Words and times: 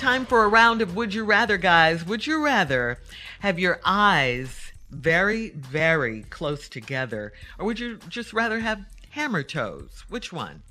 Time 0.00 0.24
for 0.24 0.44
a 0.44 0.48
round 0.48 0.80
of 0.80 0.96
Would 0.96 1.12
You 1.12 1.24
Rather, 1.26 1.58
guys. 1.58 2.06
Would 2.06 2.26
you 2.26 2.42
rather 2.42 2.98
have 3.40 3.58
your 3.58 3.80
eyes 3.84 4.72
very, 4.90 5.50
very 5.50 6.22
close 6.30 6.70
together, 6.70 7.34
or 7.58 7.66
would 7.66 7.78
you 7.78 7.98
just 8.08 8.32
rather 8.32 8.60
have 8.60 8.80
hammer 9.10 9.42
toes? 9.42 10.04
Which 10.08 10.32
one? 10.32 10.62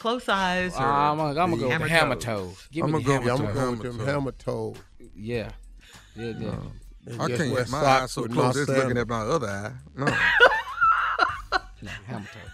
Close 0.00 0.28
eyes 0.28 0.74
or 0.74 0.82
I'm 0.82 1.18
gonna, 1.18 1.40
I'm 1.40 1.50
gonna 1.50 1.56
go 1.62 1.68
hammer 1.70 1.84
with 1.84 1.92
hammer 1.92 2.14
toes? 2.16 2.22
toes. 2.24 2.68
Give 2.72 2.84
I'm 2.84 2.90
me 2.90 3.02
gonna 3.04 3.20
the 3.20 3.26
go. 3.26 3.36
hammer 3.36 3.48
I'm 3.48 3.54
gonna 3.54 3.76
go 3.76 3.82
with 3.84 3.98
them 3.98 4.06
hammer 4.06 4.32
toes. 4.32 4.76
Yeah. 5.14 5.52
Yeah, 6.16 6.32
yeah. 6.36 6.56
And 7.06 7.22
I 7.22 7.28
can't 7.28 7.38
get 7.38 7.70
my 7.70 7.80
socks 7.80 7.84
eyes 8.02 8.10
so 8.12 8.22
with 8.22 8.32
close. 8.32 8.56
no 8.56 8.62
It's 8.62 8.70
looking 8.70 8.98
at 8.98 9.06
my 9.08 9.20
other 9.20 9.46
eye. 9.48 9.72
No. 9.96 10.06
hammer 12.08 12.26
toes. 12.26 12.50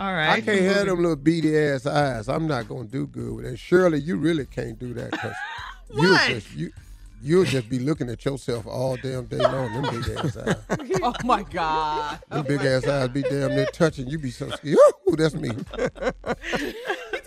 All 0.00 0.14
right. 0.14 0.30
I 0.30 0.40
can't 0.40 0.62
have 0.62 0.86
them 0.86 0.96
little 1.02 1.14
beady 1.14 1.58
ass 1.58 1.84
eyes. 1.84 2.26
I'm 2.26 2.46
not 2.46 2.66
gonna 2.68 2.84
do 2.88 3.06
good 3.06 3.34
with 3.34 3.44
it. 3.44 3.58
Shirley, 3.58 4.00
you 4.00 4.16
really 4.16 4.46
can't 4.46 4.78
do 4.78 4.94
that 4.94 5.10
because 5.10 5.34
you 5.94 6.16
just 6.28 6.54
you 6.54 6.70
you'll 7.22 7.44
just 7.44 7.68
be 7.68 7.78
looking 7.78 8.08
at 8.08 8.24
yourself 8.24 8.66
all 8.66 8.96
damn 8.96 9.26
day 9.26 9.36
long. 9.36 9.82
Them 9.82 10.00
big 10.02 10.16
ass 10.16 10.36
eyes. 10.38 10.56
oh 11.02 11.12
my 11.22 11.42
God. 11.42 12.18
Them 12.30 12.46
big 12.46 12.62
ass 12.62 12.88
eyes 12.88 13.10
be 13.10 13.20
damn 13.20 13.50
near 13.54 13.66
touching. 13.66 14.08
You 14.08 14.18
be 14.18 14.30
so 14.30 14.48
scared. 14.48 14.78
Ooh, 15.06 15.16
that's 15.16 15.34
me. 15.34 15.50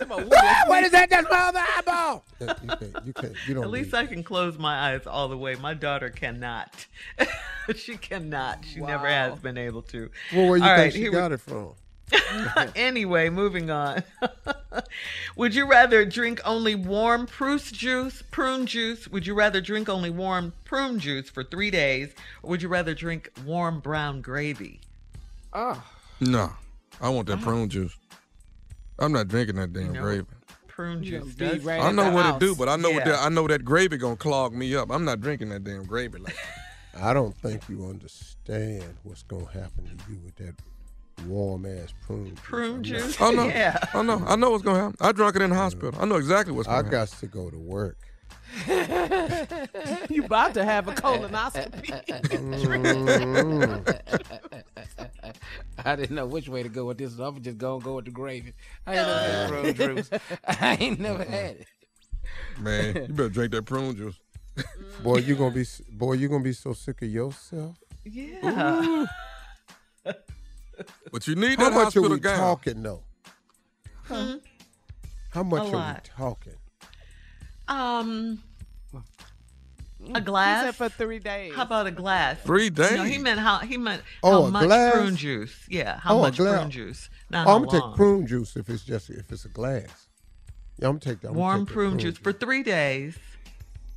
what 0.08 0.82
is 0.82 0.90
that? 0.90 1.06
That's 1.10 1.30
my 1.30 1.38
other 1.38 1.62
eyeball. 1.76 2.24
That- 2.40 2.58
You 2.60 2.68
can't. 2.68 3.06
You 3.06 3.12
can't. 3.12 3.34
You 3.46 3.54
don't. 3.54 3.64
At 3.64 3.70
least 3.70 3.94
I 3.94 4.06
can 4.06 4.24
close 4.24 4.58
my 4.58 4.90
eyes 4.92 5.06
all 5.06 5.28
the 5.28 5.38
way. 5.38 5.54
My 5.54 5.74
daughter 5.74 6.10
cannot. 6.10 6.74
she 7.76 7.96
cannot. 7.96 8.64
She 8.64 8.80
never 8.80 9.06
has 9.06 9.38
been 9.38 9.58
able 9.58 9.82
to. 9.82 10.10
Well, 10.34 10.48
where 10.48 10.56
you 10.56 10.64
All 10.64 10.70
think 10.70 10.78
right, 10.78 10.92
she 10.92 10.98
here 10.98 11.12
we- 11.12 11.16
got 11.18 11.30
it 11.30 11.40
from? 11.40 11.74
anyway, 12.76 13.28
moving 13.28 13.70
on. 13.70 14.02
would 15.36 15.54
you 15.54 15.66
rather 15.66 16.04
drink 16.04 16.40
only 16.44 16.74
warm 16.74 17.26
prune 17.26 17.58
juice, 17.58 18.22
prune 18.30 18.66
juice? 18.66 19.08
Would 19.08 19.26
you 19.26 19.34
rather 19.34 19.60
drink 19.60 19.88
only 19.88 20.10
warm 20.10 20.52
prune 20.64 20.98
juice 20.98 21.30
for 21.30 21.44
three 21.44 21.70
days, 21.70 22.12
or 22.42 22.50
would 22.50 22.62
you 22.62 22.68
rather 22.68 22.94
drink 22.94 23.30
warm 23.44 23.80
brown 23.80 24.20
gravy? 24.20 24.80
Oh. 25.52 25.82
no. 26.20 26.52
I 27.00 27.08
want 27.08 27.26
that 27.26 27.34
uh-huh. 27.34 27.44
prune 27.44 27.68
juice. 27.68 27.96
I'm 28.98 29.12
not 29.12 29.28
drinking 29.28 29.56
that 29.56 29.72
damn 29.72 29.92
know 29.92 30.02
gravy. 30.02 30.26
Prune 30.68 31.02
You 31.02 31.20
juice 31.20 31.34
gonna 31.34 31.54
be 31.54 31.58
right 31.60 31.80
I 31.80 31.90
know 31.90 32.10
what 32.10 32.24
house. 32.24 32.36
it 32.36 32.40
do, 32.40 32.54
but 32.54 32.68
I 32.68 32.76
know 32.76 32.90
what 32.90 33.04
that, 33.04 33.20
I 33.20 33.28
know 33.28 33.46
that 33.46 33.64
gravy 33.64 33.96
gonna 33.96 34.16
clog 34.16 34.52
me 34.52 34.74
up. 34.74 34.90
I'm 34.90 35.04
not 35.04 35.20
drinking 35.20 35.50
that 35.50 35.64
damn 35.64 35.84
gravy. 35.84 36.18
Like 36.18 36.36
I 37.00 37.12
don't 37.12 37.36
think 37.36 37.68
you 37.68 37.86
understand 37.86 38.84
what's 39.02 39.22
gonna 39.24 39.46
happen 39.46 39.84
to 39.84 40.12
you 40.12 40.18
with 40.24 40.36
that 40.36 40.54
warm 41.26 41.66
ass 41.66 41.92
prune. 42.06 42.30
juice. 42.34 42.40
Prune 42.42 42.82
juice. 42.82 43.20
I 43.20 43.30
know, 43.32 43.44
Yeah. 43.48 43.78
I 43.92 44.02
know, 44.02 44.22
I 44.26 44.36
know 44.36 44.50
what's 44.50 44.62
gonna 44.64 44.80
happen. 44.80 44.96
I 45.00 45.12
drank 45.12 45.36
it 45.36 45.42
in 45.42 45.50
the 45.50 45.56
hospital. 45.56 45.94
I 46.00 46.06
know 46.06 46.16
exactly 46.16 46.52
what's 46.54 46.68
I 46.68 46.82
gonna 46.82 46.96
happen. 46.96 46.98
I 46.98 47.00
got 47.04 47.08
to 47.20 47.26
go 47.26 47.50
to 47.50 47.58
work. 47.58 47.98
You 50.10 50.24
about 50.24 50.54
to 50.54 50.64
have 50.64 50.86
a 50.86 50.92
colonoscopy. 50.92 51.90
Mm. 52.30 53.94
I 55.84 55.96
didn't 55.96 56.14
know 56.14 56.26
which 56.26 56.48
way 56.48 56.62
to 56.62 56.68
go 56.68 56.84
with 56.86 56.98
this. 56.98 57.18
I'm 57.18 57.42
just 57.42 57.58
gonna 57.58 57.82
go 57.82 57.96
with 57.96 58.04
the 58.04 58.10
gravy. 58.12 58.52
I 58.86 58.96
ain't 58.96 59.06
never 59.06 59.20
had 59.20 59.48
prune 59.48 59.74
juice. 59.96 60.10
I 60.46 60.76
ain't 60.80 61.00
never 61.00 61.24
had 61.24 61.56
it. 61.56 61.66
Man, 62.60 62.94
you 62.94 63.14
better 63.14 63.28
drink 63.28 63.52
that 63.52 63.64
prune 63.64 63.96
juice. 63.96 64.18
Boy, 65.02 65.18
you 65.18 65.34
gonna 65.34 65.54
be 65.54 65.64
boy, 65.90 66.12
you 66.12 66.28
gonna 66.28 66.44
be 66.44 66.52
so 66.52 66.72
sick 66.74 67.02
of 67.02 67.08
yourself. 67.08 67.76
Yeah. 68.04 69.06
But 71.14 71.28
you 71.28 71.36
need 71.36 71.60
How 71.60 71.66
that 71.70 71.72
How 71.74 71.84
much 71.84 71.96
are 71.96 72.02
we 72.02 72.18
gown. 72.18 72.38
talking 72.40 72.82
though? 72.82 73.04
How 75.30 75.42
much 75.44 75.62
A 75.72 75.76
are 75.76 75.94
we 75.94 76.00
talking? 76.16 76.54
Um, 77.68 78.42
a 80.12 80.18
He 80.18 80.20
glass. 80.22 80.64
said 80.64 80.74
for 80.74 80.88
three 80.88 81.20
days. 81.20 81.54
How 81.54 81.62
about 81.62 81.86
a 81.86 81.92
glass? 81.92 82.38
Three 82.42 82.68
days. 82.68 82.96
No, 82.96 83.04
he 83.04 83.18
meant 83.18 83.38
how 83.38 83.58
he 83.58 83.76
meant 83.76 84.02
Oh, 84.24 84.42
how 84.42 84.48
a 84.48 84.50
much 84.50 84.64
glass? 84.64 84.92
prune 84.92 85.14
juice. 85.14 85.54
Yeah, 85.68 86.00
how 86.00 86.16
Oh, 86.16 86.18
a 86.18 86.22
much 86.22 86.36
glass. 86.38 86.58
prune 86.58 86.70
juice. 86.72 87.08
Not 87.30 87.46
Oh, 87.46 87.50
how 87.50 87.56
I'm 87.58 87.64
gonna 87.66 87.78
long. 87.78 87.90
take 87.92 87.96
prune 87.96 88.26
juice 88.26 88.56
if 88.56 88.68
it's 88.68 88.82
just 88.82 89.08
if 89.10 89.30
it's 89.30 89.44
a 89.44 89.50
glass. 89.50 90.08
Yeah, 90.80 90.88
I'm 90.88 90.98
gonna 90.98 90.98
take 90.98 91.20
that. 91.20 91.28
I'm 91.28 91.34
gonna 91.34 91.38
warm 91.38 91.60
take 91.60 91.68
the 91.68 91.74
prune 91.74 91.98
juice 92.00 92.18
for 92.18 92.32
three 92.32 92.64
days, 92.64 93.16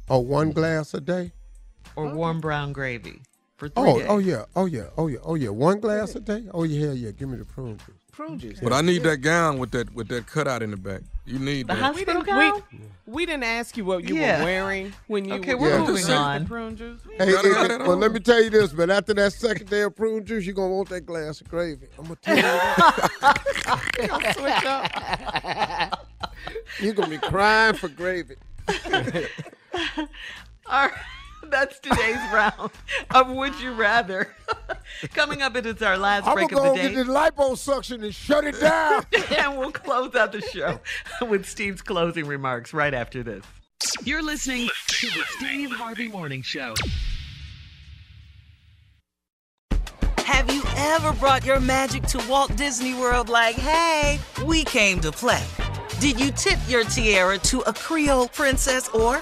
Oh, 0.08 0.20
one 0.20 0.52
glass 0.52 0.94
a 0.94 1.02
day. 1.02 1.32
or 1.96 2.14
warm 2.14 2.40
brown 2.42 2.74
gravy 2.74 3.24
for 3.58 3.68
three 3.70 3.84
Oh, 3.84 3.98
days. 4.00 4.06
oh 4.10 4.18
yeah, 4.20 4.46
oh 4.56 4.66
yeah, 4.66 4.84
oh 4.98 5.08
yeah, 5.08 5.18
oh 5.24 5.36
yeah. 5.36 5.50
One 5.50 5.80
glass 5.80 6.16
a 6.16 6.20
day. 6.20 6.46
Oh 6.54 6.64
yeah, 6.64 6.92
yeah. 6.92 7.12
Give 7.12 7.28
me 7.30 7.38
the 7.38 7.46
prune 7.46 7.78
juice. 7.78 7.96
prune 8.12 8.40
juice. 8.40 8.60
But 8.62 8.72
I 8.74 8.82
need 8.82 9.04
that 9.04 9.18
gown 9.18 9.58
with 9.60 9.72
that 9.72 9.94
with 9.94 10.08
that 10.10 10.26
cutout 10.28 10.62
in 10.64 10.72
the 10.72 10.78
back. 10.78 11.02
You 11.26 11.40
need 11.40 11.68
The 11.68 11.74
that. 11.74 11.82
hospital 11.82 12.22
we, 12.22 12.26
gown. 12.28 12.64
we 13.06 13.26
didn't 13.26 13.44
ask 13.44 13.76
you 13.76 13.84
what 13.84 14.08
you 14.08 14.16
Yeah. 14.16 14.40
were 14.40 14.46
wearing 14.46 14.94
when 15.08 15.26
you 15.26 15.34
Okay, 15.36 15.56
were 15.56 15.62
we're 15.64 15.70
Yeah. 15.72 15.80
moving 15.80 15.96
drinking 15.96 16.16
on. 16.16 16.42
the 16.44 16.48
prune 16.48 16.76
juice. 16.78 17.02
Hey, 17.18 17.26
hey, 17.26 17.36
hey, 17.36 17.78
well, 17.80 17.98
let 17.98 18.12
me 18.14 18.20
tell 18.22 18.42
you 18.42 18.50
this, 18.50 18.72
but 18.72 18.90
after 18.90 19.14
that 19.16 19.34
second 19.34 19.70
day 19.70 19.82
of 19.82 19.94
prune 19.96 20.24
juice, 20.26 20.46
you're 20.46 20.56
gonna 20.56 20.74
want 20.74 20.88
that 20.90 21.02
glass 21.06 21.42
of 21.42 21.50
gravy. 21.50 21.88
I'm 21.98 22.04
gonna 22.06 22.16
tell 22.22 22.36
you 22.38 22.42
that. 22.44 23.38
Switch 24.38 24.66
up. 25.92 26.08
You're 26.80 26.94
gonna 26.94 27.10
be 27.10 27.18
crying 27.18 27.76
for 27.76 27.90
gravy. 27.90 28.36
All 30.70 30.88
right. 30.88 30.92
That's 31.52 31.80
today's 31.80 32.16
round 32.34 32.72
of 33.12 33.30
Would 33.30 33.60
You 33.60 33.74
Rather. 33.74 34.36
Coming 35.14 35.42
up, 35.42 35.56
it 35.56 35.66
is 35.66 35.82
our 35.82 35.98
last 35.98 36.26
I'm 36.28 36.36
break 36.36 36.50
gonna 36.50 36.62
of 36.72 36.76
go 36.76 36.76
the 36.76 36.82
get 36.82 36.90
day. 36.90 36.96
this 36.96 37.08
liposuction 37.08 38.04
and 38.04 38.14
shut 38.14 38.46
it 38.46 38.60
down. 38.60 39.06
and 39.38 39.58
we'll 39.58 39.72
close 39.72 40.16
out 40.16 40.32
the 40.32 40.42
show 40.42 40.80
with 41.22 41.48
Steve's 41.48 41.82
closing 41.82 42.26
remarks 42.26 42.74
right 42.74 42.94
after 42.94 43.24
this. 43.24 43.44
You're 44.04 44.24
listening 44.24 44.70
to 44.88 45.08
the 45.08 45.24
Steve 45.38 45.72
Harvey 45.72 46.08
Morning 46.08 46.42
Show. 46.42 46.74
Have 50.20 50.54
you 50.54 50.64
ever 50.76 51.14
brought 51.14 51.46
your 51.46 51.60
magic 51.60 52.04
to 52.04 52.24
Walt 52.30 52.56
Disney 52.56 52.94
World 52.94 53.30
like, 53.30 53.56
hey, 53.56 54.20
we 54.46 54.64
came 54.64 55.00
to 55.02 55.12
play? 55.12 55.44
Did 56.00 56.20
you 56.20 56.32
tip 56.32 56.60
your 56.68 56.84
tiara 56.84 57.38
to 57.40 57.62
a 57.62 57.74
Creole 57.74 58.28
princess 58.30 58.88
or 58.90 59.22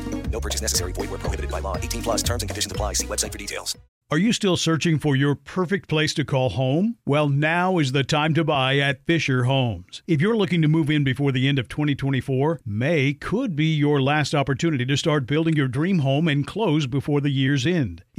No 0.31 0.39
purchase 0.39 0.61
necessary. 0.61 0.93
Void 0.93 1.09
where 1.09 1.19
prohibited 1.19 1.51
by 1.51 1.59
law. 1.59 1.77
18 1.77 2.01
plus 2.01 2.23
terms 2.23 2.41
and 2.41 2.49
conditions 2.49 2.71
apply. 2.71 2.93
See 2.93 3.07
website 3.07 3.31
for 3.31 3.37
details. 3.37 3.77
Are 4.11 4.17
you 4.17 4.33
still 4.33 4.57
searching 4.57 4.99
for 4.99 5.15
your 5.15 5.35
perfect 5.35 5.87
place 5.87 6.13
to 6.15 6.25
call 6.25 6.49
home? 6.49 6.97
Well, 7.05 7.29
now 7.29 7.77
is 7.77 7.93
the 7.93 8.03
time 8.03 8.33
to 8.33 8.43
buy 8.43 8.77
at 8.77 9.05
Fisher 9.05 9.45
Homes. 9.45 10.03
If 10.05 10.19
you're 10.19 10.35
looking 10.35 10.61
to 10.63 10.67
move 10.67 10.89
in 10.89 11.05
before 11.05 11.31
the 11.31 11.47
end 11.47 11.57
of 11.57 11.69
2024, 11.69 12.59
May 12.65 13.13
could 13.13 13.55
be 13.55 13.73
your 13.73 14.01
last 14.01 14.35
opportunity 14.35 14.85
to 14.85 14.97
start 14.97 15.27
building 15.27 15.55
your 15.55 15.69
dream 15.69 15.99
home 15.99 16.27
and 16.27 16.45
close 16.45 16.87
before 16.87 17.21
the 17.21 17.29
year's 17.29 17.65
end. 17.65 18.03